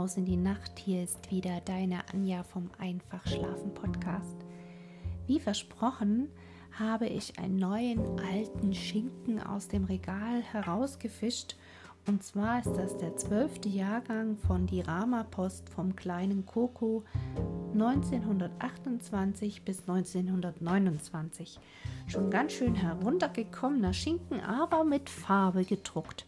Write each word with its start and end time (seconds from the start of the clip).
hinaus 0.00 0.16
in 0.16 0.24
die 0.24 0.38
Nacht. 0.38 0.78
Hier 0.78 1.02
ist 1.02 1.30
wieder 1.30 1.60
deine 1.66 2.00
Anja 2.10 2.42
vom 2.42 2.70
Einfach 2.78 3.26
Schlafen 3.26 3.74
Podcast. 3.74 4.34
Wie 5.26 5.38
versprochen 5.38 6.30
habe 6.78 7.06
ich 7.06 7.38
einen 7.38 7.56
neuen 7.56 8.18
alten 8.18 8.72
Schinken 8.72 9.42
aus 9.42 9.68
dem 9.68 9.84
Regal 9.84 10.40
herausgefischt. 10.40 11.56
Und 12.06 12.22
zwar 12.22 12.60
ist 12.60 12.72
das 12.72 12.96
der 12.96 13.18
zwölfte 13.18 13.68
Jahrgang 13.68 14.38
von 14.38 14.66
Die 14.66 14.80
Rama 14.80 15.24
Post 15.24 15.68
vom 15.68 15.94
kleinen 15.94 16.46
Coco 16.46 17.04
1928 17.74 19.66
bis 19.66 19.80
1929. 19.80 21.60
Schon 22.06 22.30
ganz 22.30 22.52
schön 22.52 22.74
heruntergekommener 22.74 23.92
Schinken, 23.92 24.40
aber 24.40 24.82
mit 24.84 25.10
Farbe 25.10 25.66
gedruckt. 25.66 26.24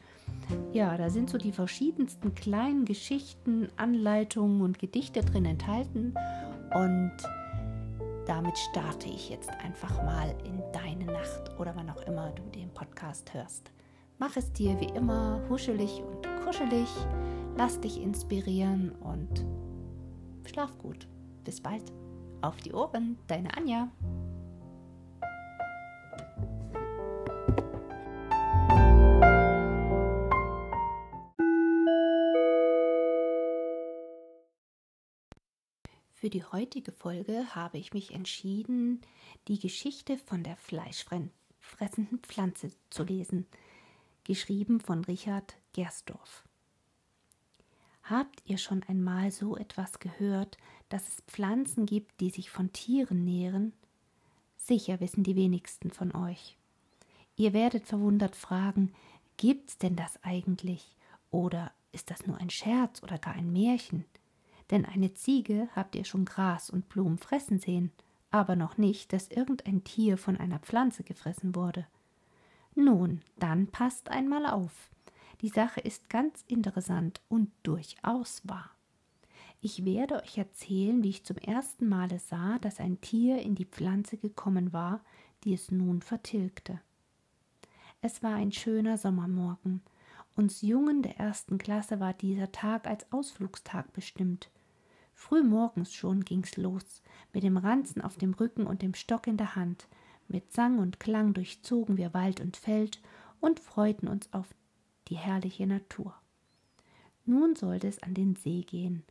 Ja, 0.72 0.96
da 0.96 1.10
sind 1.10 1.30
so 1.30 1.38
die 1.38 1.52
verschiedensten 1.52 2.34
kleinen 2.34 2.84
Geschichten, 2.84 3.68
Anleitungen 3.76 4.62
und 4.62 4.78
Gedichte 4.78 5.20
drin 5.20 5.44
enthalten. 5.44 6.14
Und 6.74 7.12
damit 8.26 8.56
starte 8.56 9.08
ich 9.08 9.28
jetzt 9.30 9.50
einfach 9.50 10.02
mal 10.02 10.34
in 10.44 10.62
deine 10.72 11.06
Nacht 11.06 11.58
oder 11.58 11.74
wann 11.76 11.90
auch 11.90 12.02
immer 12.02 12.30
du 12.30 12.42
den 12.50 12.70
Podcast 12.70 13.34
hörst. 13.34 13.72
Mach 14.18 14.36
es 14.36 14.52
dir 14.52 14.80
wie 14.80 14.96
immer 14.96 15.40
huschelig 15.48 16.02
und 16.02 16.26
kuschelig, 16.44 16.88
lass 17.56 17.80
dich 17.80 18.00
inspirieren 18.00 18.92
und 19.00 19.44
schlaf 20.44 20.78
gut. 20.78 21.08
Bis 21.44 21.60
bald. 21.60 21.92
Auf 22.40 22.56
die 22.56 22.72
Ohren, 22.72 23.18
deine 23.26 23.56
Anja. 23.56 23.88
Für 36.22 36.30
die 36.30 36.44
heutige 36.44 36.92
Folge 36.92 37.52
habe 37.52 37.78
ich 37.78 37.94
mich 37.94 38.14
entschieden, 38.14 39.00
die 39.48 39.58
Geschichte 39.58 40.16
von 40.18 40.44
der 40.44 40.54
fleischfressenden 40.54 42.20
Pflanze 42.20 42.70
zu 42.90 43.02
lesen, 43.02 43.44
geschrieben 44.22 44.78
von 44.78 45.02
Richard 45.02 45.56
Gersdorf. 45.72 46.44
Habt 48.04 48.40
ihr 48.44 48.58
schon 48.58 48.84
einmal 48.84 49.32
so 49.32 49.56
etwas 49.56 49.98
gehört, 49.98 50.58
dass 50.90 51.08
es 51.08 51.22
Pflanzen 51.26 51.86
gibt, 51.86 52.20
die 52.20 52.30
sich 52.30 52.50
von 52.50 52.72
Tieren 52.72 53.24
nähren? 53.24 53.72
Sicher 54.56 55.00
wissen 55.00 55.24
die 55.24 55.34
wenigsten 55.34 55.90
von 55.90 56.14
euch. 56.14 56.56
Ihr 57.34 57.52
werdet 57.52 57.84
verwundert 57.84 58.36
fragen, 58.36 58.94
gibt's 59.38 59.76
denn 59.76 59.96
das 59.96 60.22
eigentlich? 60.22 60.94
Oder 61.32 61.72
ist 61.90 62.12
das 62.12 62.28
nur 62.28 62.36
ein 62.36 62.50
Scherz 62.50 63.02
oder 63.02 63.18
gar 63.18 63.34
ein 63.34 63.52
Märchen? 63.52 64.04
Denn 64.72 64.86
eine 64.86 65.12
Ziege 65.12 65.68
habt 65.76 65.94
ihr 65.94 66.06
schon 66.06 66.24
Gras 66.24 66.70
und 66.70 66.88
Blumen 66.88 67.18
fressen 67.18 67.58
sehen, 67.58 67.92
aber 68.30 68.56
noch 68.56 68.78
nicht, 68.78 69.12
dass 69.12 69.28
irgendein 69.28 69.84
Tier 69.84 70.16
von 70.16 70.38
einer 70.38 70.58
Pflanze 70.60 71.04
gefressen 71.04 71.54
wurde. 71.54 71.86
Nun, 72.74 73.20
dann 73.38 73.66
passt 73.66 74.08
einmal 74.08 74.46
auf. 74.46 74.90
Die 75.42 75.50
Sache 75.50 75.80
ist 75.80 76.08
ganz 76.08 76.42
interessant 76.48 77.20
und 77.28 77.50
durchaus 77.62 78.40
wahr. 78.48 78.70
Ich 79.60 79.84
werde 79.84 80.22
euch 80.22 80.38
erzählen, 80.38 81.02
wie 81.02 81.10
ich 81.10 81.24
zum 81.24 81.36
ersten 81.36 81.86
Male 81.86 82.18
sah, 82.18 82.58
dass 82.58 82.80
ein 82.80 82.98
Tier 83.02 83.42
in 83.42 83.54
die 83.54 83.66
Pflanze 83.66 84.16
gekommen 84.16 84.72
war, 84.72 85.02
die 85.44 85.52
es 85.52 85.70
nun 85.70 86.00
vertilgte. 86.00 86.80
Es 88.00 88.22
war 88.22 88.36
ein 88.36 88.52
schöner 88.52 88.96
Sommermorgen. 88.96 89.82
Uns 90.34 90.62
Jungen 90.62 91.02
der 91.02 91.18
ersten 91.18 91.58
Klasse 91.58 92.00
war 92.00 92.14
dieser 92.14 92.52
Tag 92.52 92.86
als 92.86 93.12
Ausflugstag 93.12 93.92
bestimmt. 93.92 94.48
Früh 95.22 95.44
morgens 95.44 95.94
schon 95.94 96.24
ging's 96.24 96.56
los, 96.56 97.00
mit 97.32 97.44
dem 97.44 97.56
Ranzen 97.56 98.02
auf 98.02 98.16
dem 98.16 98.34
Rücken 98.34 98.66
und 98.66 98.82
dem 98.82 98.92
Stock 98.92 99.28
in 99.28 99.36
der 99.36 99.54
Hand. 99.54 99.86
Mit 100.26 100.52
Sang 100.52 100.80
und 100.80 100.98
Klang 100.98 101.32
durchzogen 101.32 101.96
wir 101.96 102.12
Wald 102.12 102.40
und 102.40 102.56
Feld 102.56 103.00
und 103.38 103.60
freuten 103.60 104.08
uns 104.08 104.30
auf 104.32 104.52
die 105.06 105.16
herrliche 105.16 105.64
Natur. 105.68 106.12
Nun 107.24 107.54
sollte 107.54 107.86
es 107.86 108.02
an 108.02 108.14
den 108.14 108.34
See 108.34 108.62
gehen. 108.62 109.04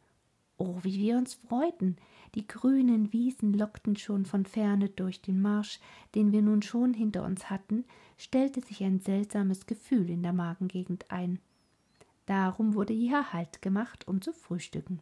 Oh, 0.58 0.80
wie 0.84 1.00
wir 1.00 1.18
uns 1.18 1.36
freuten! 1.36 1.96
Die 2.36 2.46
grünen 2.46 3.14
Wiesen 3.14 3.54
lockten 3.54 3.96
schon 3.96 4.26
von 4.26 4.46
ferne 4.46 4.90
durch 4.90 5.22
den 5.22 5.42
Marsch, 5.42 5.80
den 6.14 6.34
wir 6.34 6.42
nun 6.42 6.62
schon 6.62 6.94
hinter 6.94 7.24
uns 7.24 7.50
hatten, 7.50 7.86
stellte 8.18 8.60
sich 8.60 8.84
ein 8.84 9.00
seltsames 9.00 9.66
Gefühl 9.66 10.10
in 10.10 10.24
der 10.24 10.34
Magengegend 10.34 11.10
ein. 11.10 11.40
Darum 12.26 12.76
wurde 12.76 12.94
hier 12.94 13.32
Halt 13.32 13.62
gemacht, 13.62 14.10
um 14.10 14.22
zu 14.22 14.34
frühstücken. 14.34 15.00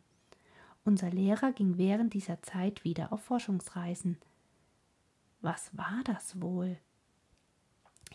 Unser 0.85 1.09
Lehrer 1.09 1.51
ging 1.51 1.77
während 1.77 2.13
dieser 2.13 2.41
Zeit 2.41 2.83
wieder 2.83 3.13
auf 3.13 3.21
Forschungsreisen. 3.21 4.17
Was 5.41 5.75
war 5.77 6.01
das 6.05 6.41
wohl? 6.41 6.77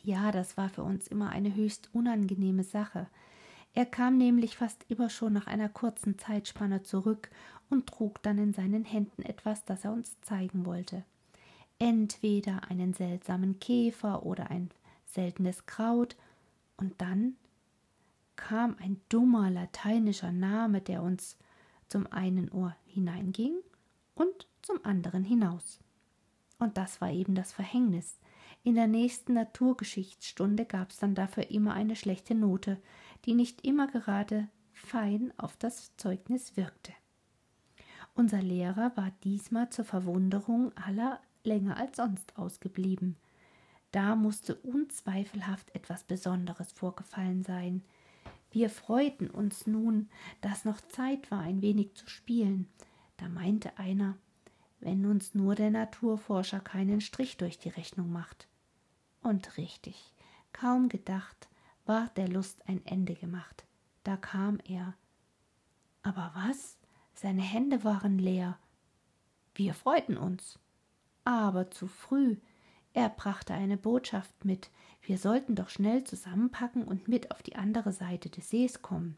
Ja, 0.02 0.32
das 0.32 0.56
war 0.56 0.68
für 0.68 0.82
uns 0.82 1.08
immer 1.08 1.30
eine 1.30 1.54
höchst 1.54 1.88
unangenehme 1.92 2.64
Sache. 2.64 3.08
Er 3.72 3.86
kam 3.86 4.18
nämlich 4.18 4.56
fast 4.56 4.84
immer 4.88 5.08
schon 5.08 5.32
nach 5.32 5.46
einer 5.46 5.68
kurzen 5.68 6.18
Zeitspanne 6.18 6.82
zurück 6.82 7.30
und 7.70 7.86
trug 7.86 8.22
dann 8.22 8.38
in 8.38 8.52
seinen 8.52 8.84
Händen 8.84 9.22
etwas, 9.22 9.64
das 9.64 9.84
er 9.84 9.92
uns 9.92 10.20
zeigen 10.20 10.66
wollte. 10.66 11.04
Entweder 11.78 12.70
einen 12.70 12.94
seltsamen 12.94 13.58
Käfer 13.58 14.24
oder 14.24 14.50
ein 14.50 14.70
seltenes 15.06 15.66
Kraut, 15.66 16.16
und 16.76 17.00
dann 17.00 17.36
kam 18.36 18.76
ein 18.80 19.00
dummer 19.08 19.50
lateinischer 19.50 20.32
Name, 20.32 20.80
der 20.80 21.02
uns 21.02 21.36
zum 21.94 22.08
einen 22.08 22.50
Ohr 22.50 22.74
hineinging 22.86 23.54
und 24.16 24.48
zum 24.62 24.84
anderen 24.84 25.22
hinaus. 25.22 25.78
Und 26.58 26.76
das 26.76 27.00
war 27.00 27.12
eben 27.12 27.36
das 27.36 27.52
Verhängnis. 27.52 28.18
In 28.64 28.74
der 28.74 28.88
nächsten 28.88 29.34
Naturgeschichtsstunde 29.34 30.64
gab 30.64 30.90
es 30.90 30.96
dann 30.96 31.14
dafür 31.14 31.52
immer 31.52 31.72
eine 31.72 31.94
schlechte 31.94 32.34
Note, 32.34 32.82
die 33.26 33.34
nicht 33.34 33.64
immer 33.64 33.86
gerade 33.86 34.48
fein 34.72 35.32
auf 35.36 35.56
das 35.56 35.96
Zeugnis 35.96 36.56
wirkte. 36.56 36.92
Unser 38.16 38.42
Lehrer 38.42 38.90
war 38.96 39.12
diesmal 39.22 39.70
zur 39.70 39.84
Verwunderung 39.84 40.76
aller 40.76 41.20
länger 41.44 41.76
als 41.76 41.98
sonst 41.98 42.36
ausgeblieben. 42.36 43.14
Da 43.92 44.16
musste 44.16 44.56
unzweifelhaft 44.56 45.72
etwas 45.76 46.02
Besonderes 46.02 46.72
vorgefallen 46.72 47.44
sein, 47.44 47.84
wir 48.54 48.70
freuten 48.70 49.28
uns 49.28 49.66
nun, 49.66 50.08
dass 50.40 50.64
noch 50.64 50.80
Zeit 50.80 51.28
war, 51.32 51.40
ein 51.40 51.60
wenig 51.60 51.94
zu 51.94 52.08
spielen. 52.08 52.68
Da 53.16 53.28
meinte 53.28 53.78
einer, 53.78 54.16
wenn 54.78 55.06
uns 55.06 55.34
nur 55.34 55.56
der 55.56 55.72
Naturforscher 55.72 56.60
keinen 56.60 57.00
Strich 57.00 57.36
durch 57.36 57.58
die 57.58 57.70
Rechnung 57.70 58.12
macht. 58.12 58.46
Und 59.22 59.56
richtig, 59.56 60.14
kaum 60.52 60.88
gedacht, 60.88 61.48
war 61.84 62.10
der 62.16 62.28
Lust 62.28 62.62
ein 62.68 62.80
Ende 62.86 63.16
gemacht. 63.16 63.64
Da 64.04 64.16
kam 64.16 64.60
er. 64.68 64.94
Aber 66.02 66.30
was? 66.36 66.78
Seine 67.12 67.42
Hände 67.42 67.82
waren 67.82 68.20
leer. 68.20 68.56
Wir 69.56 69.74
freuten 69.74 70.16
uns. 70.16 70.60
Aber 71.24 71.72
zu 71.72 71.88
früh. 71.88 72.36
Er 72.94 73.08
brachte 73.08 73.52
eine 73.52 73.76
Botschaft 73.76 74.44
mit, 74.44 74.70
wir 75.02 75.18
sollten 75.18 75.56
doch 75.56 75.68
schnell 75.68 76.04
zusammenpacken 76.04 76.84
und 76.84 77.08
mit 77.08 77.32
auf 77.32 77.42
die 77.42 77.56
andere 77.56 77.92
Seite 77.92 78.30
des 78.30 78.48
Sees 78.48 78.82
kommen. 78.82 79.16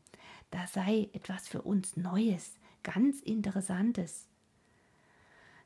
Da 0.51 0.67
sei 0.67 1.11
etwas 1.13 1.47
für 1.47 1.63
uns 1.63 1.97
Neues, 1.97 2.55
ganz 2.83 3.21
Interessantes. 3.21 4.27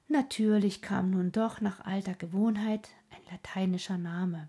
Natürlich 0.09 0.83
kam 0.83 1.11
nun 1.11 1.31
doch 1.31 1.61
nach 1.61 1.85
alter 1.85 2.15
Gewohnheit 2.15 2.91
ein 3.11 3.33
lateinischer 3.33 3.97
Name. 3.97 4.49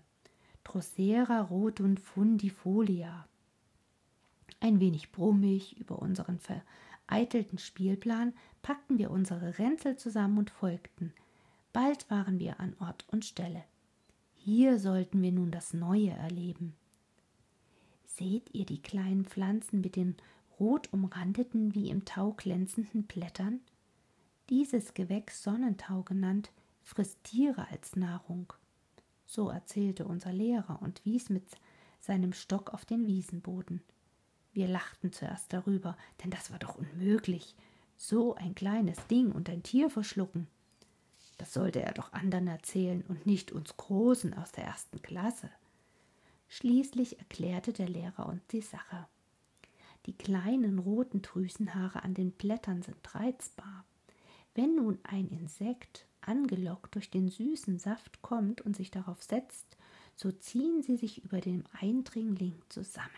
Drosera 0.64 1.40
rotunt 1.40 2.00
fundifolia. 2.00 3.28
Ein 4.58 4.80
wenig 4.80 5.12
brummig 5.12 5.78
über 5.78 6.00
unseren 6.00 6.40
vereitelten 6.40 7.58
Spielplan 7.58 8.34
packten 8.60 8.98
wir 8.98 9.12
unsere 9.12 9.58
Ränzel 9.58 9.96
zusammen 9.96 10.38
und 10.38 10.50
folgten. 10.50 11.12
Bald 11.72 12.10
waren 12.10 12.38
wir 12.38 12.60
an 12.60 12.76
Ort 12.80 13.06
und 13.08 13.24
Stelle. 13.24 13.64
Hier 14.34 14.78
sollten 14.78 15.22
wir 15.22 15.32
nun 15.32 15.50
das 15.50 15.72
Neue 15.72 16.10
erleben. 16.10 16.74
Seht 18.04 18.54
ihr 18.54 18.66
die 18.66 18.82
kleinen 18.82 19.24
Pflanzen 19.24 19.80
mit 19.80 19.96
den 19.96 20.16
rot 20.60 20.92
umrandeten, 20.92 21.74
wie 21.74 21.88
im 21.88 22.04
Tau 22.04 22.32
glänzenden 22.32 23.04
Blättern? 23.04 23.60
Dieses 24.50 24.92
Gewächs 24.92 25.42
Sonnentau 25.42 26.02
genannt, 26.02 26.50
frisst 26.82 27.24
Tiere 27.24 27.68
als 27.70 27.96
Nahrung. 27.96 28.52
So 29.24 29.48
erzählte 29.48 30.04
unser 30.04 30.32
Lehrer 30.32 30.82
und 30.82 31.02
wies 31.06 31.30
mit 31.30 31.44
seinem 32.00 32.34
Stock 32.34 32.74
auf 32.74 32.84
den 32.84 33.06
Wiesenboden. 33.06 33.80
Wir 34.52 34.68
lachten 34.68 35.10
zuerst 35.10 35.52
darüber, 35.54 35.96
denn 36.22 36.30
das 36.30 36.50
war 36.50 36.58
doch 36.58 36.76
unmöglich. 36.76 37.54
So 37.96 38.34
ein 38.34 38.54
kleines 38.54 39.06
Ding 39.06 39.32
und 39.32 39.48
ein 39.48 39.62
Tier 39.62 39.88
verschlucken. 39.88 40.48
Das 41.42 41.54
sollte 41.54 41.82
er 41.82 41.92
doch 41.92 42.12
anderen 42.12 42.46
erzählen 42.46 43.02
und 43.08 43.26
nicht 43.26 43.50
uns 43.50 43.76
Großen 43.76 44.32
aus 44.34 44.52
der 44.52 44.62
ersten 44.62 45.02
Klasse. 45.02 45.50
Schließlich 46.48 47.18
erklärte 47.18 47.72
der 47.72 47.88
Lehrer 47.88 48.28
uns 48.28 48.46
die 48.52 48.60
Sache. 48.60 49.08
Die 50.06 50.12
kleinen 50.12 50.78
roten 50.78 51.20
Drüsenhaare 51.20 52.04
an 52.04 52.14
den 52.14 52.30
Blättern 52.30 52.82
sind 52.82 53.12
reizbar. 53.12 53.84
Wenn 54.54 54.76
nun 54.76 55.00
ein 55.02 55.26
Insekt, 55.30 56.06
angelockt 56.20 56.94
durch 56.94 57.10
den 57.10 57.28
süßen 57.28 57.80
Saft, 57.80 58.22
kommt 58.22 58.60
und 58.60 58.76
sich 58.76 58.92
darauf 58.92 59.20
setzt, 59.20 59.76
so 60.14 60.30
ziehen 60.30 60.80
sie 60.84 60.96
sich 60.96 61.24
über 61.24 61.40
dem 61.40 61.64
Eindringling 61.72 62.62
zusammen. 62.68 63.08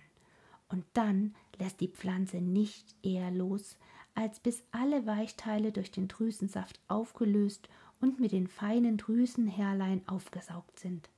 Und 0.70 0.86
dann 0.94 1.34
lässt 1.58 1.78
die 1.82 1.88
Pflanze 1.88 2.38
nicht 2.38 2.94
eher 3.02 3.30
los, 3.30 3.76
als 4.14 4.40
bis 4.40 4.62
alle 4.70 5.04
Weichteile 5.04 5.72
durch 5.72 5.90
den 5.90 6.08
Drüsensaft 6.08 6.80
aufgelöst 6.88 7.68
und 8.00 8.20
mit 8.20 8.32
den 8.32 8.48
feinen 8.48 8.96
Drüsenhärlein 8.96 10.06
aufgesaugt 10.06 10.78
sind. 10.78 11.08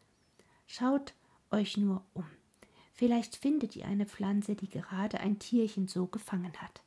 Schaut 0.67 1.15
euch 1.51 1.77
nur 1.77 2.05
um. 2.15 2.27
Vielleicht 2.93 3.37
findet 3.37 3.77
ihr 3.77 3.87
eine 3.87 4.07
Pflanze, 4.07 4.55
die 4.55 4.69
gerade 4.69 5.21
ein 5.21 5.39
Tierchen 5.39 5.87
so 5.87 6.07
gefangen 6.07 6.53
hat. 6.61 6.83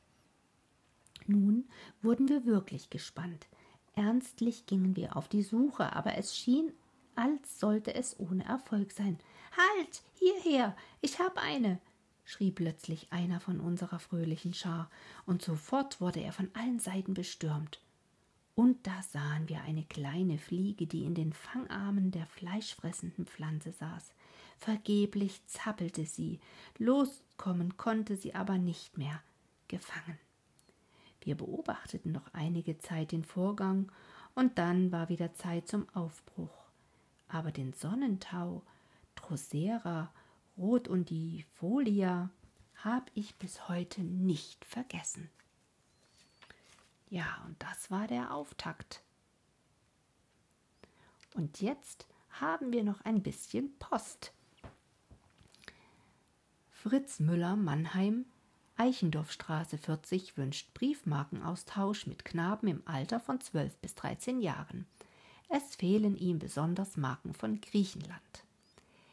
Nun 1.26 1.68
wurden 2.02 2.28
wir 2.28 2.44
wirklich 2.44 2.90
gespannt. 2.90 3.46
Ernstlich 3.94 4.66
gingen 4.66 4.96
wir 4.96 5.16
auf 5.16 5.28
die 5.28 5.42
Suche, 5.42 5.94
aber 5.94 6.16
es 6.16 6.36
schien, 6.36 6.72
als 7.14 7.60
sollte 7.60 7.94
es 7.94 8.18
ohne 8.18 8.44
Erfolg 8.44 8.92
sein. 8.92 9.18
Halt, 9.56 10.02
hierher, 10.14 10.76
ich 11.00 11.18
hab 11.18 11.38
eine, 11.38 11.80
schrie 12.24 12.50
plötzlich 12.50 13.12
einer 13.12 13.40
von 13.40 13.60
unserer 13.60 13.98
fröhlichen 13.98 14.54
Schar, 14.54 14.90
und 15.26 15.42
sofort 15.42 16.00
wurde 16.00 16.20
er 16.20 16.32
von 16.32 16.50
allen 16.54 16.78
Seiten 16.78 17.14
bestürmt. 17.14 17.80
Und 18.60 18.86
da 18.86 19.02
sahen 19.02 19.48
wir 19.48 19.62
eine 19.62 19.84
kleine 19.84 20.36
Fliege, 20.36 20.86
die 20.86 21.06
in 21.06 21.14
den 21.14 21.32
Fangarmen 21.32 22.10
der 22.10 22.26
fleischfressenden 22.26 23.24
Pflanze 23.24 23.72
saß. 23.72 24.12
Vergeblich 24.58 25.40
zappelte 25.46 26.04
sie, 26.04 26.40
loskommen 26.76 27.78
konnte 27.78 28.18
sie 28.18 28.34
aber 28.34 28.58
nicht 28.58 28.98
mehr, 28.98 29.22
gefangen. 29.68 30.18
Wir 31.22 31.38
beobachteten 31.38 32.12
noch 32.12 32.34
einige 32.34 32.76
Zeit 32.76 33.12
den 33.12 33.24
Vorgang, 33.24 33.90
und 34.34 34.58
dann 34.58 34.92
war 34.92 35.08
wieder 35.08 35.32
Zeit 35.32 35.66
zum 35.66 35.88
Aufbruch. 35.94 36.66
Aber 37.28 37.52
den 37.52 37.72
Sonnentau, 37.72 38.62
Drosera, 39.14 40.12
Rot 40.58 40.86
und 40.86 41.08
die 41.08 41.46
Folia 41.54 42.28
hab 42.84 43.10
ich 43.14 43.36
bis 43.36 43.70
heute 43.70 44.02
nicht 44.02 44.66
vergessen. 44.66 45.30
Ja, 47.10 47.42
und 47.46 47.60
das 47.60 47.90
war 47.90 48.06
der 48.06 48.32
Auftakt. 48.32 49.02
Und 51.34 51.60
jetzt 51.60 52.06
haben 52.30 52.72
wir 52.72 52.84
noch 52.84 53.00
ein 53.02 53.22
bisschen 53.22 53.76
Post. 53.78 54.32
Fritz 56.70 57.20
Müller 57.20 57.56
Mannheim 57.56 58.24
Eichendorfstraße 58.76 59.76
40 59.76 60.38
wünscht 60.38 60.72
Briefmarkenaustausch 60.72 62.06
mit 62.06 62.24
Knaben 62.24 62.66
im 62.68 62.82
Alter 62.86 63.20
von 63.20 63.38
12 63.38 63.76
bis 63.76 63.94
13 63.96 64.40
Jahren. 64.40 64.86
Es 65.50 65.74
fehlen 65.76 66.16
ihm 66.16 66.38
besonders 66.38 66.96
Marken 66.96 67.34
von 67.34 67.60
Griechenland. 67.60 68.44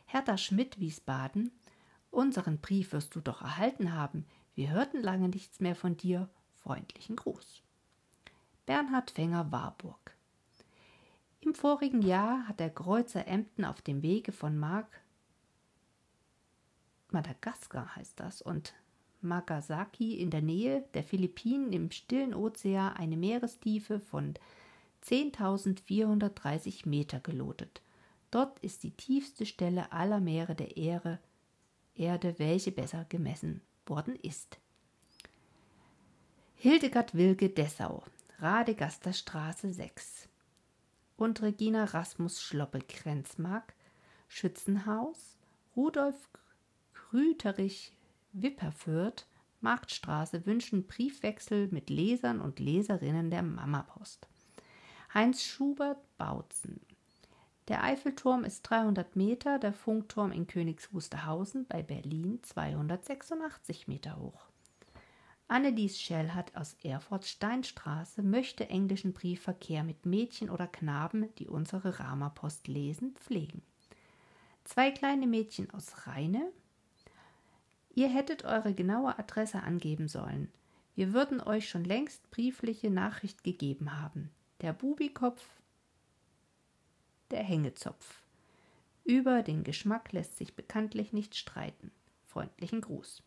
Hertha 0.05 0.37
Schmidt 0.37 0.79
Wiesbaden 0.79 1.51
Unseren 2.11 2.59
Brief 2.59 2.93
wirst 2.93 3.15
du 3.15 3.19
doch 3.19 3.41
erhalten 3.41 3.93
haben. 3.93 4.25
Wir 4.55 4.69
hörten 4.69 5.01
lange 5.01 5.27
nichts 5.27 5.59
mehr 5.59 5.75
von 5.75 5.97
dir. 5.97 6.29
Freundlichen 6.53 7.17
Gruß. 7.17 7.61
Bernhard 8.67 9.09
Fänger 9.11 9.49
Warburg 9.49 10.15
Im 11.39 11.55
vorigen 11.55 12.01
Jahr 12.01 12.49
hat 12.49 12.59
der 12.59 12.69
Kreuzer 12.69 13.25
Emden 13.25 13.63
auf 13.63 13.81
dem 13.81 14.01
Wege 14.01 14.33
von 14.33 14.57
Mark 14.57 14.99
Madagaskar 17.09 17.95
heißt 17.95 18.19
das, 18.19 18.41
und 18.41 18.73
Magasaki 19.21 20.15
in 20.15 20.31
der 20.31 20.41
Nähe 20.41 20.83
der 20.93 21.05
Philippinen 21.05 21.71
im 21.71 21.91
stillen 21.91 22.33
Ozean 22.33 22.91
eine 22.97 23.15
Meerestiefe 23.15 24.01
von 24.01 24.33
10.430 25.05 26.89
Meter 26.89 27.21
gelotet. 27.21 27.81
Dort 28.31 28.59
ist 28.59 28.83
die 28.83 28.91
tiefste 28.91 29.45
Stelle 29.45 29.93
aller 29.93 30.19
Meere 30.19 30.55
der 30.55 30.75
Erde, 30.75 31.19
Erde, 31.95 32.37
welche 32.37 32.73
besser 32.73 33.05
gemessen 33.07 33.61
worden 33.85 34.17
ist. 34.17 34.59
Hildegard 36.57 37.15
Wilke 37.15 37.49
Dessau, 37.49 38.03
Radegasterstraße 38.39 39.73
6 39.73 40.29
und 41.15 41.41
Regina 41.41 41.85
Rasmus 41.85 42.39
Schloppe 42.39 42.81
Grenzmark, 42.87 43.73
Schützenhaus, 44.27 45.39
Rudolf 45.75 46.29
Rüterich 47.11 47.97
Wipperfürth 48.33 49.25
Marktstraße 49.61 50.45
wünschen 50.45 50.85
Briefwechsel 50.85 51.69
mit 51.71 51.89
Lesern 51.89 52.39
und 52.39 52.59
Leserinnen 52.59 53.31
der 53.31 53.41
Mamapost. 53.41 54.27
Heinz 55.15 55.41
Schubert 55.41 55.97
Bautzen. 56.19 56.79
Der 57.69 57.83
Eiffelturm 57.83 58.43
ist 58.43 58.61
300 58.69 59.15
Meter, 59.15 59.57
der 59.57 59.73
Funkturm 59.73 60.31
in 60.31 60.45
Königs 60.45 60.93
bei 61.67 61.81
Berlin 61.81 62.43
286 62.43 63.87
Meter 63.87 64.19
hoch. 64.19 64.47
Annelies 65.47 65.99
Schellhardt 65.99 66.55
aus 66.55 66.75
Erfurt 66.83 67.25
Steinstraße 67.25 68.21
möchte 68.21 68.69
englischen 68.69 69.13
Briefverkehr 69.13 69.83
mit 69.83 70.05
Mädchen 70.05 70.49
oder 70.49 70.67
Knaben, 70.67 71.33
die 71.35 71.47
unsere 71.47 71.99
Ramapost 71.99 72.67
lesen, 72.67 73.15
pflegen. 73.15 73.61
Zwei 74.65 74.91
kleine 74.91 75.27
Mädchen 75.27 75.69
aus 75.71 76.05
Rheine 76.05 76.51
Ihr 77.97 78.09
hättet 78.09 78.45
eure 78.45 78.75
genaue 78.75 79.17
Adresse 79.17 79.63
angeben 79.63 80.07
sollen. 80.07 80.51
Wir 80.93 81.13
würden 81.13 81.41
euch 81.41 81.67
schon 81.67 81.83
längst 81.83 82.29
briefliche 82.29 82.91
Nachricht 82.91 83.43
gegeben 83.43 83.99
haben. 83.99 84.29
Der 84.61 84.71
Bubikopf, 84.71 85.43
der 87.31 87.41
Hängezopf. 87.41 88.21
Über 89.03 89.41
den 89.41 89.63
Geschmack 89.63 90.11
lässt 90.11 90.37
sich 90.37 90.55
bekanntlich 90.55 91.11
nicht 91.11 91.35
streiten. 91.35 91.89
Freundlichen 92.27 92.81
Gruß. 92.81 93.23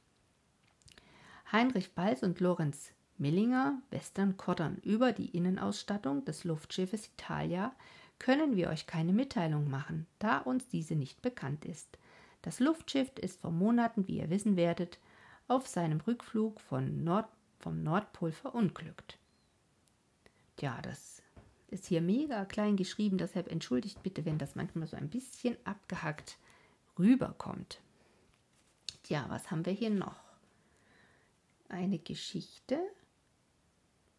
Heinrich 1.53 1.95
Balz 1.95 2.23
und 2.23 2.39
Lorenz 2.39 2.93
Millinger, 3.19 3.83
Western 3.91 4.37
Kottern 4.37 4.77
über 4.85 5.13
die 5.13 5.37
Innenausstattung 5.37 6.25
des 6.25 6.45
Luftschiffes 6.45 7.09
Italia 7.09 7.75
können 8.21 8.55
wir 8.55 8.69
euch 8.69 8.87
keine 8.87 9.13
Mitteilung 9.13 9.69
machen, 9.69 10.07
da 10.21 10.39
uns 10.39 10.69
diese 10.69 10.95
nicht 10.95 11.23
bekannt 11.23 11.65
ist. 11.65 11.99
Das 12.43 12.61
Luftschiff 12.61 13.11
ist 13.19 13.41
vor 13.41 13.51
Monaten, 13.51 14.07
wie 14.07 14.19
ihr 14.19 14.31
wissen 14.31 14.57
werdet, 14.57 15.01
auf 15.49 15.67
seinem 15.67 16.01
Rückflug 16.01 16.61
von 16.61 17.03
Nord 17.03 17.29
vom 17.59 17.83
Nordpol 17.83 18.33
verunglückt. 18.33 19.19
Tja, 20.57 20.79
das 20.83 21.21
ist 21.69 21.87
hier 21.87 22.01
mega 22.01 22.45
klein 22.45 22.77
geschrieben, 22.77 23.19
deshalb 23.19 23.51
entschuldigt 23.51 24.03
bitte, 24.03 24.25
wenn 24.25 24.39
das 24.39 24.55
manchmal 24.55 24.87
so 24.87 24.97
ein 24.97 25.11
bisschen 25.11 25.57
abgehackt 25.65 26.39
rüberkommt. 26.99 27.81
Tja, 29.03 29.27
was 29.29 29.51
haben 29.51 29.67
wir 29.67 29.73
hier 29.73 29.91
noch? 29.91 30.30
Eine 31.71 32.01
Geschichte 32.01 32.81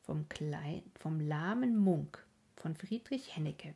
vom, 0.03 0.29
Klein, 0.29 0.83
vom 0.97 1.19
lahmen 1.19 1.75
Munk 1.75 2.25
von 2.55 2.77
Friedrich 2.77 3.35
Hennecke. 3.35 3.75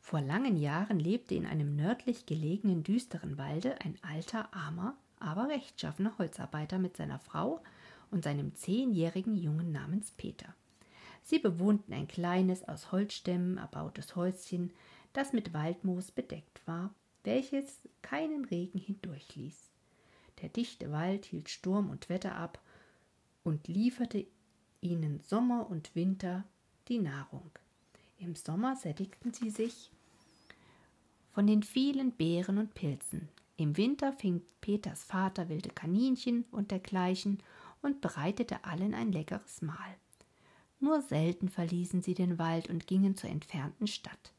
Vor 0.00 0.22
langen 0.22 0.56
Jahren 0.56 0.98
lebte 0.98 1.34
in 1.34 1.44
einem 1.44 1.76
nördlich 1.76 2.24
gelegenen 2.24 2.82
düsteren 2.82 3.36
Walde 3.36 3.78
ein 3.82 3.98
alter, 4.00 4.54
armer, 4.54 4.96
aber 5.20 5.50
rechtschaffener 5.50 6.16
Holzarbeiter 6.16 6.78
mit 6.78 6.96
seiner 6.96 7.18
Frau 7.18 7.62
und 8.10 8.24
seinem 8.24 8.54
zehnjährigen 8.54 9.36
Jungen 9.36 9.70
namens 9.70 10.12
Peter. 10.12 10.54
Sie 11.22 11.38
bewohnten 11.38 11.92
ein 11.92 12.08
kleines, 12.08 12.66
aus 12.66 12.90
Holzstämmen 12.90 13.58
erbautes 13.58 14.16
Häuschen, 14.16 14.72
das 15.12 15.34
mit 15.34 15.52
Waldmoos 15.52 16.10
bedeckt 16.10 16.66
war, 16.66 16.94
welches 17.22 17.80
keinen 18.00 18.46
Regen 18.46 18.78
hindurchließ. 18.78 19.75
Der 20.42 20.48
dichte 20.48 20.92
Wald 20.92 21.26
hielt 21.26 21.48
Sturm 21.48 21.90
und 21.90 22.08
Wetter 22.08 22.34
ab 22.34 22.60
und 23.44 23.68
lieferte 23.68 24.26
ihnen 24.80 25.20
Sommer 25.20 25.68
und 25.70 25.94
Winter 25.94 26.44
die 26.88 26.98
Nahrung. 26.98 27.50
Im 28.18 28.34
Sommer 28.34 28.76
sättigten 28.76 29.32
sie 29.32 29.50
sich 29.50 29.90
von 31.32 31.46
den 31.46 31.62
vielen 31.62 32.12
Beeren 32.12 32.58
und 32.58 32.74
Pilzen. 32.74 33.28
Im 33.56 33.76
Winter 33.76 34.12
fing 34.12 34.42
Peters 34.60 35.04
Vater 35.04 35.48
wilde 35.48 35.70
Kaninchen 35.70 36.44
und 36.50 36.70
dergleichen 36.70 37.42
und 37.82 38.00
bereitete 38.00 38.64
allen 38.64 38.94
ein 38.94 39.12
leckeres 39.12 39.62
Mahl. 39.62 39.96
Nur 40.80 41.00
selten 41.02 41.48
verließen 41.48 42.02
sie 42.02 42.14
den 42.14 42.38
Wald 42.38 42.68
und 42.68 42.86
gingen 42.86 43.16
zur 43.16 43.30
entfernten 43.30 43.86
Stadt. 43.86 44.32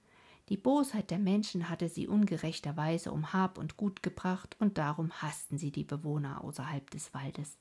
Die 0.50 0.58
Bosheit 0.58 1.12
der 1.12 1.20
Menschen 1.20 1.70
hatte 1.70 1.90
sie 1.90 2.08
ungerechterweise 2.08 3.12
um 3.12 3.34
Hab 3.34 3.58
und 3.58 3.76
Gut 3.76 4.02
gebracht, 4.02 4.56
und 4.60 4.78
darum 4.78 5.12
hassten 5.22 5.58
sie 5.58 5.72
die 5.72 5.84
Bewohner 5.84 6.44
außerhalb 6.44 6.90
des 6.90 7.14
Waldes. 7.14 7.58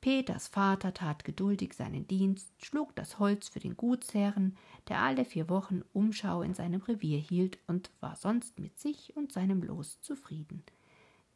Peters 0.00 0.48
Vater 0.48 0.92
tat 0.92 1.24
geduldig 1.24 1.72
seinen 1.72 2.06
Dienst, 2.06 2.52
schlug 2.62 2.94
das 2.94 3.18
Holz 3.18 3.48
für 3.48 3.60
den 3.60 3.76
Gutsherren, 3.76 4.56
der 4.88 5.00
alle 5.00 5.24
vier 5.24 5.48
Wochen 5.48 5.82
Umschau 5.94 6.42
in 6.42 6.52
seinem 6.52 6.82
Revier 6.82 7.18
hielt 7.18 7.58
und 7.68 7.90
war 8.00 8.16
sonst 8.16 8.58
mit 8.58 8.78
sich 8.78 9.16
und 9.16 9.32
seinem 9.32 9.62
Los 9.62 10.00
zufrieden. 10.02 10.62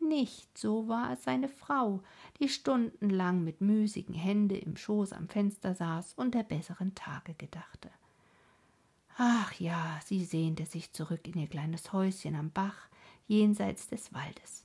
Nicht 0.00 0.58
so 0.58 0.86
war 0.86 1.12
es 1.12 1.24
seine 1.24 1.48
Frau, 1.48 2.02
die 2.40 2.48
stundenlang 2.48 3.42
mit 3.42 3.60
müßigen 3.60 4.14
Händen 4.14 4.58
im 4.58 4.76
Schoß 4.76 5.12
am 5.12 5.28
Fenster 5.28 5.74
saß 5.74 6.12
und 6.14 6.34
der 6.34 6.42
besseren 6.42 6.94
Tage 6.94 7.34
gedachte. 7.34 7.90
Ach 9.20 9.52
ja, 9.54 9.98
sie 10.04 10.24
sehnte 10.24 10.64
sich 10.64 10.92
zurück 10.92 11.26
in 11.26 11.36
ihr 11.40 11.48
kleines 11.48 11.92
Häuschen 11.92 12.36
am 12.36 12.52
Bach 12.52 12.86
jenseits 13.26 13.88
des 13.88 14.14
Waldes. 14.14 14.64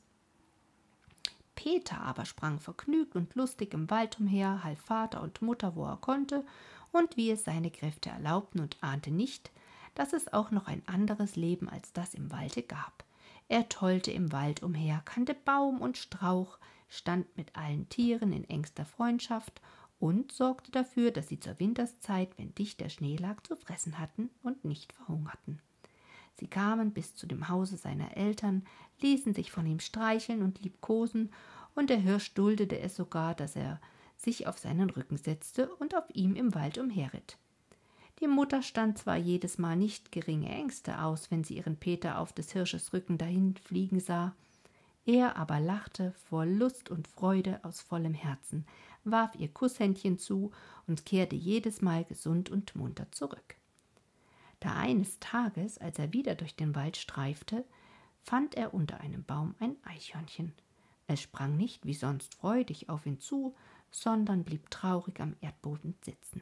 Peter 1.56 2.00
aber 2.02 2.26
sprang 2.26 2.60
vergnügt 2.60 3.16
und 3.16 3.34
lustig 3.34 3.74
im 3.74 3.90
Wald 3.90 4.20
umher, 4.20 4.64
half 4.64 4.80
Vater 4.80 5.24
und 5.24 5.42
Mutter, 5.42 5.76
wo 5.76 5.86
er 5.86 5.98
konnte 5.98 6.46
und 6.92 7.18
wie 7.18 7.32
es 7.32 7.46
seine 7.46 7.72
Kräfte 7.72 8.12
erlaubten 8.12 8.60
und 8.60 8.78
ahnte 8.82 9.10
nicht, 9.10 9.52
dass 9.96 10.14
es 10.14 10.32
auch 10.32 10.52
noch 10.52 10.68
ein 10.68 10.84
anderes 10.88 11.36
Leben 11.36 11.68
als 11.68 11.92
das 11.92 12.14
im 12.14 12.32
Walde 12.32 12.62
gab. 12.62 13.04
Er 13.48 13.70
tollte 13.70 14.12
im 14.12 14.32
Wald 14.32 14.62
umher, 14.62 15.02
kannte 15.06 15.34
Baum 15.34 15.82
und 15.82 15.98
Strauch, 15.98 16.60
stand 16.90 17.36
mit 17.38 17.56
allen 17.56 17.90
Tieren 17.90 18.32
in 18.32 18.44
engster 18.44 18.86
Freundschaft 18.86 19.62
und 20.04 20.34
sorgte 20.34 20.70
dafür, 20.70 21.12
dass 21.12 21.30
sie 21.30 21.40
zur 21.40 21.58
Winterszeit, 21.62 22.38
wenn 22.38 22.54
dicht 22.56 22.82
der 22.82 22.90
Schnee 22.90 23.16
lag, 23.16 23.42
zu 23.44 23.56
fressen 23.56 24.00
hatten 24.00 24.30
und 24.44 24.66
nicht 24.66 24.92
verhungerten. 24.92 25.62
Sie 26.36 26.48
kamen 26.48 26.92
bis 26.92 27.16
zu 27.16 27.26
dem 27.26 27.48
Hause 27.48 27.78
seiner 27.78 28.18
Eltern, 28.18 28.66
ließen 29.00 29.34
sich 29.34 29.50
von 29.50 29.66
ihm 29.66 29.80
streicheln 29.80 30.42
und 30.42 30.62
liebkosen, 30.62 31.32
und 31.74 31.90
der 31.90 32.00
Hirsch 32.00 32.34
duldete 32.34 32.80
es 32.80 32.98
sogar, 32.98 33.34
dass 33.34 33.56
er 33.56 33.80
sich 34.18 34.46
auf 34.46 34.60
seinen 34.60 34.90
Rücken 34.90 35.16
setzte 35.16 35.74
und 35.76 35.96
auf 35.96 36.04
ihm 36.14 36.36
im 36.36 36.54
Wald 36.54 36.78
umherritt. 36.80 37.38
Die 38.20 38.28
Mutter 38.28 38.62
stand 38.62 38.98
zwar 38.98 39.16
jedes 39.16 39.58
Mal 39.58 39.78
nicht 39.78 40.12
geringe 40.12 40.50
Ängste 40.50 41.02
aus, 41.02 41.32
wenn 41.32 41.46
sie 41.46 41.56
ihren 41.56 41.78
Peter 41.78 42.20
auf 42.20 42.34
des 42.34 42.52
Hirsches 42.52 42.92
Rücken 42.92 43.18
dahinfliegen 43.18 44.02
sah, 44.02 44.36
er 45.06 45.36
aber 45.36 45.60
lachte 45.60 46.14
vor 46.30 46.46
Lust 46.46 46.90
und 46.90 47.10
Freude 47.10 47.60
aus 47.64 47.82
vollem 47.82 48.14
Herzen, 48.14 48.66
warf 49.04 49.36
ihr 49.36 49.50
Kusshändchen 49.50 50.18
zu 50.18 50.52
und 50.88 51.06
kehrte 51.06 51.36
jedes 51.36 51.82
Mal 51.82 52.06
gesund 52.06 52.50
und 52.50 52.76
munter 52.76 53.12
zurück. 53.12 53.56
Da 54.60 54.76
eines 54.76 55.20
Tages, 55.20 55.78
als 55.78 56.00
er 56.00 56.14
wieder 56.14 56.36
durch 56.36 56.56
den 56.56 56.76
Wald 56.76 56.98
streifte, 56.98 57.66
fand 58.22 58.56
er 58.56 58.74
unter 58.74 59.02
einem 59.02 59.24
Baum 59.24 59.56
ein 59.60 59.76
Eichhörnchen. 59.84 60.54
Es 61.08 61.22
sprang 61.22 61.58
nicht 61.58 61.86
wie 61.86 61.94
sonst 61.94 62.36
freudig 62.36 62.90
auf 62.90 63.06
ihn 63.06 63.20
zu, 63.20 63.56
sondern 63.92 64.44
blieb 64.44 64.70
traurig 64.70 65.20
am 65.20 65.36
Erdboden 65.42 65.96
sitzen. 66.02 66.42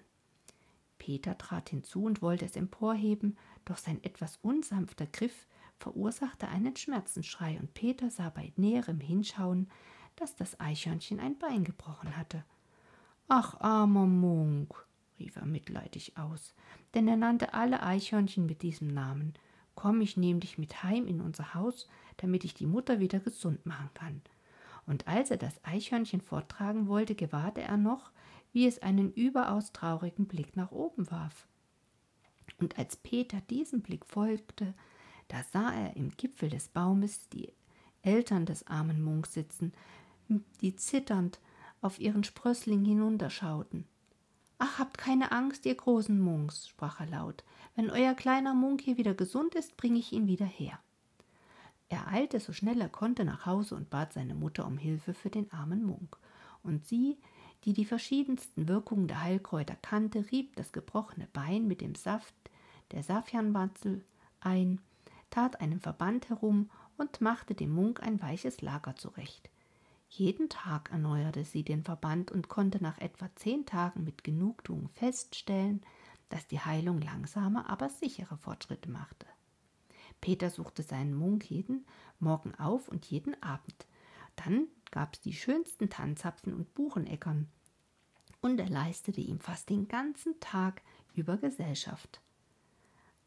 Peter 1.00 1.36
trat 1.38 1.70
hinzu 1.70 2.04
und 2.04 2.22
wollte 2.22 2.46
es 2.46 2.56
emporheben, 2.56 3.38
doch 3.66 3.78
sein 3.78 4.04
etwas 4.04 4.38
unsanfter 4.44 5.08
Griff 5.08 5.48
verursachte 5.80 6.48
einen 6.48 6.76
Schmerzensschrei, 6.76 7.58
und 7.60 7.74
Peter 7.74 8.12
sah 8.12 8.30
bei 8.30 8.54
näherem 8.56 9.00
Hinschauen, 9.00 9.68
dass 10.22 10.36
das 10.36 10.60
Eichhörnchen 10.60 11.20
ein 11.20 11.38
Bein 11.38 11.64
gebrochen 11.64 12.16
hatte. 12.16 12.46
Ach, 13.28 13.60
armer 13.60 14.06
Munk, 14.06 14.74
rief 15.20 15.36
er 15.36 15.46
mitleidig 15.46 16.18
aus, 16.18 16.54
denn 16.94 17.08
er 17.08 17.18
nannte 17.18 17.54
alle 17.54 17.84
Eichhörnchen 17.84 18.46
mit 18.46 18.62
diesem 18.62 18.88
Namen. 18.88 19.34
Komm, 19.76 20.00
ich 20.02 20.16
nehm 20.16 20.40
dich 20.40 20.58
mit 20.58 20.84
heim 20.84 21.08
in 21.08 21.20
unser 21.22 21.54
Haus, 21.54 21.90
damit 22.18 22.44
ich 22.46 22.54
die 22.54 22.68
Mutter 22.68 23.00
wieder 23.00 23.20
gesund 23.20 23.66
machen 23.66 23.90
kann 23.94 24.22
und 24.86 25.08
als 25.08 25.32
er 25.32 25.38
das 25.38 25.64
Eichhörnchen 25.64 26.22
forttragen 26.22 26.88
wollte, 26.88 27.16
gewahrte 27.16 27.62
er 27.62 27.78
noch, 27.78 28.12
wie 28.52 28.68
es 28.68 28.82
einen 28.82 29.14
überaus 29.14 29.72
traurigen 29.72 30.28
Blick 30.28 30.56
nach 30.58 30.72
oben 30.72 31.10
warf. 31.10 31.48
Und 32.60 32.78
als 32.78 32.98
Peter 32.98 33.42
diesem 33.42 33.82
Blick 33.82 34.06
folgte, 34.06 34.74
da 35.30 35.44
sah 35.44 35.72
er 35.72 35.96
im 35.96 36.12
Gipfel 36.18 36.50
des 36.50 36.68
Baumes 36.68 37.30
die 37.30 37.54
Eltern 38.02 38.46
des 38.46 38.68
armen 38.68 39.02
Munks 39.02 39.34
sitzen, 39.34 39.72
die 40.62 40.76
zitternd 40.76 41.40
auf 41.82 42.00
ihren 42.00 42.24
Sprössling 42.24 42.86
hinunterschauten. 42.86 43.86
Ach, 44.58 44.78
habt 44.80 44.98
keine 44.98 45.32
Angst, 45.32 45.66
ihr 45.66 45.76
großen 45.76 46.20
Munks, 46.20 46.68
sprach 46.68 47.00
er 47.00 47.08
laut. 47.08 47.44
Wenn 47.76 47.90
euer 47.90 48.14
kleiner 48.14 48.54
Munk 48.54 48.82
hier 48.82 48.98
wieder 48.98 49.14
gesund 49.14 49.56
ist, 49.56 49.76
bringe 49.78 49.98
ich 50.00 50.12
ihn 50.14 50.28
wieder 50.28 50.46
her. 50.46 50.80
Er 51.90 52.08
eilte 52.08 52.40
so 52.40 52.54
schnell 52.54 52.80
er 52.80 52.90
konnte 52.90 53.26
nach 53.26 53.46
Hause 53.46 53.76
und 53.76 53.90
bat 53.90 54.14
seine 54.14 54.36
Mutter 54.36 54.66
um 54.66 54.78
Hilfe 54.78 55.14
für 55.14 55.30
den 55.30 55.52
armen 55.52 55.84
Munk. 55.84 56.18
Und 56.64 56.86
sie, 56.86 57.18
die 57.66 57.74
die 57.74 57.86
verschiedensten 57.86 58.68
Wirkungen 58.68 59.08
der 59.08 59.22
Heilkräuter 59.22 59.76
kannte, 59.76 60.32
rieb 60.32 60.56
das 60.56 60.72
gebrochene 60.72 61.28
Bein 61.34 61.68
mit 61.68 61.82
dem 61.82 61.96
Saft 61.96 62.34
der 62.92 63.04
Safianwurzel 63.04 64.04
ein, 64.40 64.80
tat 65.30 65.60
einen 65.60 65.80
Verband 65.80 66.30
herum 66.30 66.70
und 66.98 67.22
machte 67.22 67.56
dem 67.56 67.74
Munk 67.74 68.02
ein 68.04 68.22
weiches 68.22 68.62
Lager 68.62 68.96
zurecht. 68.96 69.51
Jeden 70.14 70.50
Tag 70.50 70.92
erneuerte 70.92 71.46
sie 71.46 71.64
den 71.64 71.86
Verband 71.86 72.32
und 72.32 72.50
konnte 72.50 72.84
nach 72.84 72.98
etwa 72.98 73.34
zehn 73.36 73.66
Tagen 73.66 74.04
mit 74.04 74.26
Genugtuung 74.26 74.90
feststellen, 74.90 75.82
dass 76.28 76.48
die 76.48 76.60
Heilung 76.60 77.00
langsame, 77.00 77.70
aber 77.70 77.88
sichere 77.88 78.36
Fortschritte 78.36 78.90
machte. 78.90 79.26
Peter 80.20 80.50
suchte 80.50 80.84
seinen 80.84 81.14
Munk 81.14 81.50
jeden 81.50 81.86
Morgen 82.20 82.54
auf 82.56 82.90
und 82.90 83.06
jeden 83.06 83.42
Abend. 83.42 83.88
Dann 84.36 84.68
gab's 84.92 85.22
die 85.22 85.32
schönsten 85.32 85.90
Tanzapfen 85.90 86.54
und 86.54 86.74
Bucheneckern. 86.74 87.48
Und 88.42 88.60
er 88.60 88.70
leistete 88.70 89.22
ihm 89.22 89.40
fast 89.40 89.70
den 89.70 89.88
ganzen 89.88 90.38
Tag 90.42 90.82
über 91.14 91.38
Gesellschaft. 91.38 92.20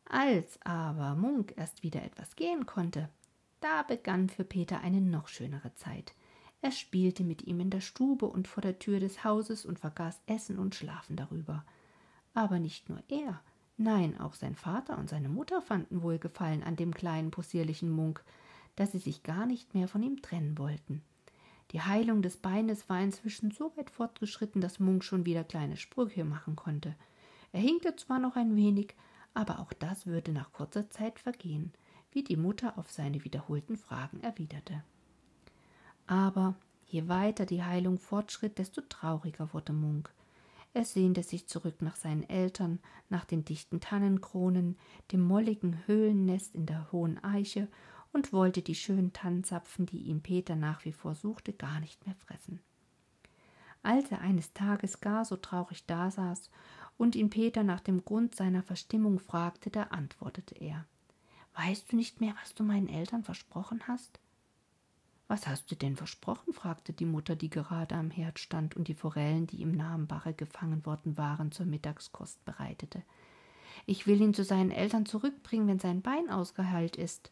Als 0.05 0.61
aber 0.61 1.15
Munk 1.15 1.55
erst 1.57 1.83
wieder 1.83 2.03
etwas 2.03 2.37
gehen 2.37 2.67
konnte, 2.67 3.09
da 3.61 3.83
begann 3.85 4.29
für 4.29 4.45
Peter 4.45 4.83
eine 4.83 5.01
noch 5.01 5.29
schönere 5.29 5.75
Zeit. 5.77 6.15
Er 6.65 6.71
spielte 6.71 7.25
mit 7.25 7.43
ihm 7.43 7.61
in 7.61 7.69
der 7.69 7.83
Stube 7.83 8.25
und 8.25 8.49
vor 8.49 8.63
der 8.63 8.79
Tür 8.79 8.99
des 8.99 9.23
Hauses 9.23 9.67
und 9.67 9.79
vergaß 9.79 10.23
Essen 10.25 10.59
und 10.59 10.75
Schlafen 10.75 11.15
darüber. 11.15 11.63
Aber 12.33 12.59
nicht 12.59 12.89
nur 12.89 13.03
er, 13.09 13.43
Nein, 13.77 14.19
auch 14.19 14.33
sein 14.33 14.55
Vater 14.55 14.97
und 14.97 15.11
seine 15.11 15.29
Mutter 15.29 15.61
fanden 15.61 16.01
Wohlgefallen 16.01 16.63
an 16.63 16.75
dem 16.75 16.95
kleinen 16.95 17.31
possierlichen 17.31 17.91
Munk, 17.91 18.25
dass 18.77 18.93
sie 18.93 18.99
sich 18.99 19.23
gar 19.23 19.45
nicht 19.45 19.75
mehr 19.75 19.89
von 19.89 20.03
ihm 20.03 20.23
trennen 20.23 20.57
wollten. 20.57 21.03
Die 21.73 21.83
Heilung 21.83 22.23
des 22.23 22.39
Beines 22.39 22.89
war 22.89 23.03
inzwischen 23.03 23.51
so 23.51 23.77
weit 23.77 23.91
fortgeschritten, 23.91 24.63
dass 24.63 24.81
Munk 24.81 25.05
schon 25.05 25.27
wieder 25.27 25.45
kleine 25.45 25.77
Sprüche 25.77 26.25
machen 26.25 26.57
konnte. 26.57 26.95
Er 27.53 27.61
hinkte 27.61 27.95
zwar 27.97 28.21
noch 28.21 28.37
ein 28.37 28.57
wenig, 28.57 28.95
aber 29.35 29.59
auch 29.59 29.75
das 29.75 30.07
würde 30.07 30.33
nach 30.33 30.51
kurzer 30.53 30.89
Zeit 30.89 31.19
vergehen, 31.19 31.75
wie 32.11 32.23
die 32.23 32.39
Mutter 32.39 32.79
auf 32.79 32.91
seine 32.91 33.23
wiederholten 33.23 33.77
Fragen 33.77 34.21
erwiderte. 34.21 34.83
Aber 36.07 36.55
je 36.87 37.09
weiter 37.09 37.47
die 37.47 37.63
Heilung 37.63 37.99
fortschritt, 37.99 38.59
desto 38.59 38.83
trauriger 38.83 39.53
wurde 39.53 39.73
Munk. 39.73 40.13
Er 40.75 40.85
sehnte 40.85 41.23
sich 41.23 41.47
zurück 41.47 41.83
nach 41.83 41.97
seinen 41.97 42.29
Eltern, 42.29 42.81
nach 43.09 43.25
den 43.25 43.45
dichten 43.45 43.81
Tannenkronen, 43.81 44.77
dem 45.13 45.21
molligen 45.21 45.87
Höhlennest 45.87 46.55
in 46.55 46.67
der 46.67 46.91
hohen 46.91 47.23
Eiche 47.23 47.69
und 48.13 48.33
wollte 48.33 48.61
die 48.61 48.75
schönen 48.75 49.13
Tannenzapfen, 49.13 49.87
die 49.87 50.03
ihm 50.03 50.21
Peter 50.21 50.57
nach 50.57 50.85
wie 50.85 50.93
vor 50.93 51.15
suchte, 51.15 51.53
gar 51.53 51.81
nicht 51.81 52.07
mehr 52.07 52.17
fressen. 52.17 52.61
Als 53.85 54.11
er 54.11 54.21
eines 54.21 54.53
Tages 54.53 55.01
gar 55.01 55.25
so 55.25 55.37
traurig 55.37 55.85
dasaß 55.87 56.51
und 56.97 57.15
ihn 57.17 57.31
Peter 57.31 57.63
nach 57.63 57.81
dem 57.81 58.05
Grund 58.05 58.35
seiner 58.35 58.63
Verstimmung 58.63 59.19
fragte, 59.19 59.71
da 59.71 59.85
antwortete 59.85 60.55
er 60.57 60.87
Weißt 61.55 61.93
du 61.93 61.97
nicht 61.97 62.21
mehr, 62.21 62.35
was 62.41 62.55
du 62.55 62.65
meinen 62.65 62.89
Eltern 62.89 63.23
versprochen 63.23 63.87
hast? 63.87 64.19
Was 65.27 65.47
hast 65.47 65.71
du 65.71 65.75
denn 65.75 65.97
versprochen? 65.97 66.53
fragte 66.53 66.93
die 66.93 67.07
Mutter, 67.07 67.35
die 67.35 67.49
gerade 67.49 67.95
am 67.95 68.11
Herd 68.11 68.39
stand 68.39 68.77
und 68.77 68.89
die 68.89 68.95
Forellen, 68.95 69.47
die 69.47 69.63
im 69.63 69.73
nahen 69.73 70.07
Bache 70.07 70.35
gefangen 70.35 70.85
worden 70.85 71.17
waren, 71.17 71.51
zur 71.51 71.67
Mittagskost 71.67 72.45
bereitete. 72.45 73.03
Ich 73.87 74.07
will 74.07 74.21
ihn 74.21 74.35
zu 74.35 74.45
seinen 74.45 74.71
Eltern 74.71 75.07
zurückbringen, 75.07 75.67
wenn 75.67 75.79
sein 75.79 76.03
Bein 76.03 76.31
ausgeheilt 76.31 76.97
ist, 76.97 77.31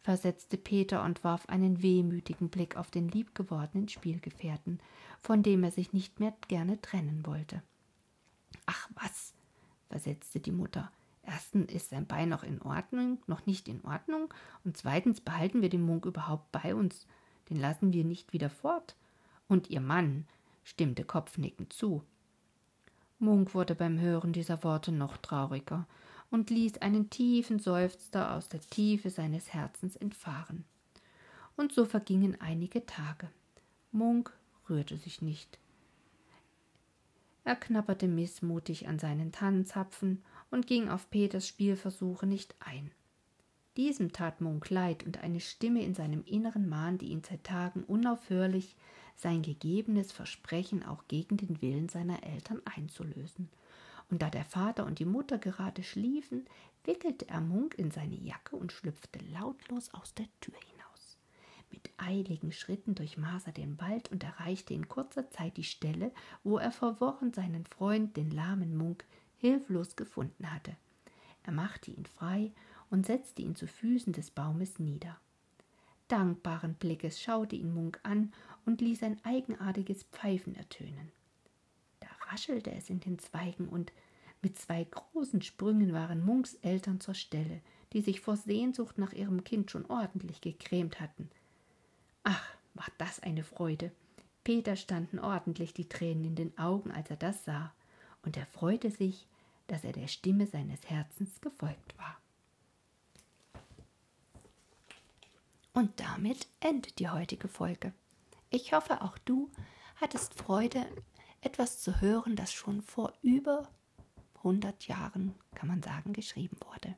versetzte 0.00 0.56
Peter 0.56 1.04
und 1.04 1.22
warf 1.24 1.48
einen 1.48 1.82
wehmütigen 1.82 2.48
Blick 2.48 2.76
auf 2.76 2.90
den 2.90 3.08
liebgewordenen 3.08 3.88
Spielgefährten, 3.88 4.80
von 5.20 5.42
dem 5.42 5.64
er 5.64 5.70
sich 5.70 5.92
nicht 5.92 6.20
mehr 6.20 6.34
gerne 6.48 6.80
trennen 6.80 7.24
wollte. 7.26 7.62
Ach 8.66 8.88
was, 8.94 9.34
versetzte 9.88 10.40
die 10.40 10.52
Mutter. 10.52 10.90
Erstens 11.24 11.72
ist 11.72 11.90
sein 11.90 12.06
Bein 12.06 12.28
noch 12.28 12.42
in 12.42 12.60
Ordnung, 12.62 13.18
noch 13.26 13.46
nicht 13.46 13.68
in 13.68 13.84
Ordnung, 13.84 14.32
und 14.64 14.76
zweitens 14.76 15.20
behalten 15.20 15.62
wir 15.62 15.68
den 15.68 15.82
Munk 15.82 16.04
überhaupt 16.04 16.50
bei 16.50 16.74
uns 16.74 17.06
den 17.52 17.60
lassen 17.60 17.92
wir 17.92 18.04
nicht 18.04 18.32
wieder 18.32 18.48
fort. 18.48 18.96
Und 19.46 19.68
ihr 19.68 19.82
Mann 19.82 20.26
stimmte 20.64 21.04
kopfnickend 21.04 21.72
zu. 21.72 22.02
Munk 23.18 23.54
wurde 23.54 23.74
beim 23.74 24.00
Hören 24.00 24.32
dieser 24.32 24.64
Worte 24.64 24.90
noch 24.90 25.18
trauriger 25.18 25.86
und 26.30 26.48
ließ 26.48 26.78
einen 26.78 27.10
tiefen 27.10 27.58
Seufzer 27.58 28.34
aus 28.34 28.48
der 28.48 28.60
Tiefe 28.60 29.10
seines 29.10 29.52
Herzens 29.52 29.96
entfahren. 29.96 30.64
Und 31.54 31.72
so 31.72 31.84
vergingen 31.84 32.40
einige 32.40 32.86
Tage. 32.86 33.28
Munk 33.90 34.32
rührte 34.70 34.96
sich 34.96 35.20
nicht. 35.20 35.58
Er 37.44 37.56
knapperte 37.56 38.08
missmutig 38.08 38.88
an 38.88 38.98
seinen 38.98 39.30
Tannenzapfen 39.30 40.22
und 40.50 40.66
ging 40.66 40.88
auf 40.88 41.10
Peters 41.10 41.46
Spielversuche 41.46 42.26
nicht 42.26 42.54
ein. 42.60 42.92
Diesem 43.76 44.12
tat 44.12 44.40
Munk 44.40 44.68
leid, 44.68 45.04
und 45.04 45.22
eine 45.22 45.40
Stimme 45.40 45.82
in 45.82 45.94
seinem 45.94 46.24
Inneren 46.24 46.68
mahnte 46.68 47.06
ihn 47.06 47.22
seit 47.24 47.44
Tagen 47.44 47.84
unaufhörlich, 47.84 48.76
sein 49.16 49.42
gegebenes 49.42 50.12
Versprechen 50.12 50.82
auch 50.82 51.04
gegen 51.08 51.36
den 51.36 51.62
Willen 51.62 51.88
seiner 51.88 52.22
Eltern 52.22 52.60
einzulösen. 52.64 53.48
Und 54.10 54.20
da 54.20 54.28
der 54.28 54.44
Vater 54.44 54.84
und 54.84 54.98
die 54.98 55.06
Mutter 55.06 55.38
gerade 55.38 55.82
schliefen, 55.82 56.44
wickelte 56.84 57.28
er 57.28 57.40
Munk 57.40 57.76
in 57.78 57.90
seine 57.90 58.16
Jacke 58.16 58.56
und 58.56 58.72
schlüpfte 58.72 59.20
lautlos 59.32 59.94
aus 59.94 60.12
der 60.14 60.26
Tür 60.40 60.54
hinaus. 60.54 61.18
Mit 61.70 61.90
eiligen 61.96 62.52
Schritten 62.52 62.94
durchmaß 62.94 63.46
er 63.46 63.52
den 63.52 63.80
Wald 63.80 64.10
und 64.10 64.22
erreichte 64.22 64.74
in 64.74 64.88
kurzer 64.88 65.30
Zeit 65.30 65.56
die 65.56 65.64
Stelle, 65.64 66.12
wo 66.44 66.58
er 66.58 66.72
verworren 66.72 67.32
seinen 67.32 67.64
Freund, 67.64 68.18
den 68.18 68.30
lahmen 68.30 68.76
Munk, 68.76 69.06
hilflos 69.38 69.96
gefunden 69.96 70.52
hatte. 70.52 70.76
Er 71.44 71.52
machte 71.52 71.90
ihn 71.90 72.04
frei 72.04 72.52
und 72.92 73.06
setzte 73.06 73.40
ihn 73.40 73.56
zu 73.56 73.66
Füßen 73.66 74.12
des 74.12 74.30
Baumes 74.30 74.78
nieder. 74.78 75.18
Dankbaren 76.08 76.74
Blickes 76.74 77.20
schaute 77.20 77.56
ihn 77.56 77.72
Munk 77.72 77.98
an 78.02 78.34
und 78.66 78.82
ließ 78.82 79.02
ein 79.02 79.18
eigenartiges 79.24 80.02
Pfeifen 80.04 80.54
ertönen. 80.54 81.10
Da 82.00 82.08
raschelte 82.30 82.70
es 82.70 82.90
in 82.90 83.00
den 83.00 83.18
Zweigen 83.18 83.66
und 83.66 83.92
mit 84.42 84.58
zwei 84.58 84.84
großen 84.84 85.40
Sprüngen 85.40 85.94
waren 85.94 86.22
Munks 86.22 86.54
Eltern 86.56 87.00
zur 87.00 87.14
Stelle, 87.14 87.62
die 87.94 88.02
sich 88.02 88.20
vor 88.20 88.36
Sehnsucht 88.36 88.98
nach 88.98 89.14
ihrem 89.14 89.42
Kind 89.42 89.70
schon 89.70 89.86
ordentlich 89.86 90.42
gegrämt 90.42 91.00
hatten. 91.00 91.30
Ach, 92.24 92.44
war 92.74 92.88
das 92.98 93.20
eine 93.20 93.42
Freude! 93.42 93.90
Peter 94.44 94.76
standen 94.76 95.18
ordentlich 95.18 95.72
die 95.72 95.88
Tränen 95.88 96.24
in 96.24 96.34
den 96.34 96.58
Augen, 96.58 96.90
als 96.90 97.08
er 97.08 97.16
das 97.16 97.44
sah, 97.44 97.72
und 98.22 98.36
er 98.36 98.46
freute 98.46 98.90
sich, 98.90 99.26
dass 99.68 99.82
er 99.82 99.92
der 99.92 100.08
Stimme 100.08 100.46
seines 100.46 100.90
Herzens 100.90 101.40
gefolgt 101.40 101.96
war. 101.96 102.21
Und 105.72 106.00
damit 106.00 106.48
endet 106.60 106.98
die 106.98 107.08
heutige 107.08 107.48
Folge. 107.48 107.92
Ich 108.50 108.72
hoffe, 108.72 109.00
auch 109.00 109.16
du 109.18 109.50
hattest 109.96 110.34
Freude, 110.34 110.86
etwas 111.40 111.80
zu 111.80 112.00
hören, 112.00 112.36
das 112.36 112.52
schon 112.52 112.82
vor 112.82 113.12
über 113.22 113.68
100 114.36 114.86
Jahren, 114.86 115.34
kann 115.54 115.68
man 115.68 115.82
sagen, 115.82 116.12
geschrieben 116.12 116.58
wurde. 116.66 116.96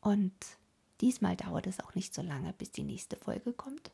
Und 0.00 0.34
diesmal 1.00 1.36
dauert 1.36 1.66
es 1.66 1.80
auch 1.80 1.94
nicht 1.94 2.14
so 2.14 2.22
lange, 2.22 2.52
bis 2.54 2.72
die 2.72 2.84
nächste 2.84 3.16
Folge 3.16 3.52
kommt, 3.52 3.90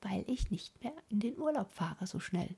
weil 0.00 0.24
ich 0.28 0.50
nicht 0.50 0.82
mehr 0.82 0.94
in 1.08 1.20
den 1.20 1.38
Urlaub 1.38 1.72
fahre 1.72 2.06
so 2.06 2.20
schnell. 2.20 2.54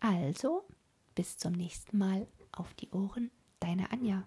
Also, 0.00 0.66
bis 1.14 1.38
zum 1.38 1.52
nächsten 1.52 1.96
Mal 1.96 2.26
auf 2.52 2.74
die 2.74 2.90
Ohren, 2.90 3.30
deine 3.60 3.90
Anja. 3.92 4.26